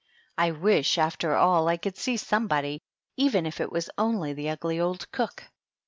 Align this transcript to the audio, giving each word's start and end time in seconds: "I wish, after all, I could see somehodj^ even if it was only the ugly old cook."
"I 0.45 0.49
wish, 0.49 0.97
after 0.97 1.35
all, 1.35 1.67
I 1.67 1.77
could 1.77 1.95
see 1.95 2.15
somehodj^ 2.15 2.79
even 3.17 3.45
if 3.45 3.61
it 3.61 3.71
was 3.71 3.87
only 3.99 4.33
the 4.33 4.49
ugly 4.49 4.79
old 4.79 5.11
cook." 5.11 5.43